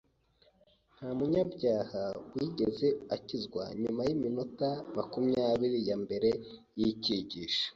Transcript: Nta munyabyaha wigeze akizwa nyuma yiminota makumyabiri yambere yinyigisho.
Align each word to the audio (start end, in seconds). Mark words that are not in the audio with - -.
Nta 0.95 1.09
munyabyaha 1.17 2.03
wigeze 2.33 2.87
akizwa 3.15 3.63
nyuma 3.81 4.01
yiminota 4.07 4.69
makumyabiri 4.97 5.79
yambere 5.89 6.29
yinyigisho. 6.79 7.65